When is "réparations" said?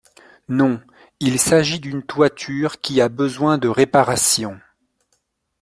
3.67-4.59